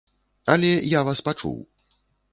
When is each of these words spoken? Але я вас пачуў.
Але 0.53 0.71
я 0.97 1.03
вас 1.09 1.23
пачуў. 1.31 1.57